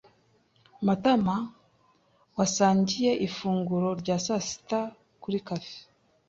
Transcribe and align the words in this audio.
Matamawasangiye 0.85 3.11
ifunguro 3.27 3.89
rya 4.01 4.15
saa 4.25 4.41
sita 4.47 4.79
kuri 5.21 5.37
cafe. 5.47 5.75